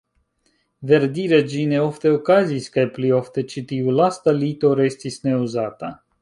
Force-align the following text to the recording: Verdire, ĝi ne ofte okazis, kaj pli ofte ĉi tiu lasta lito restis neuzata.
Verdire, 0.91 1.37
ĝi 1.51 1.65
ne 1.73 1.81
ofte 1.89 2.13
okazis, 2.15 2.69
kaj 2.77 2.85
pli 2.97 3.13
ofte 3.19 3.45
ĉi 3.53 3.63
tiu 3.73 3.95
lasta 4.01 4.35
lito 4.39 4.73
restis 4.81 5.21
neuzata. 5.29 5.93